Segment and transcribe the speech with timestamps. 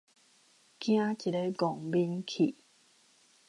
[0.03, 0.03] 驚一
[1.31, 2.55] 下戇面去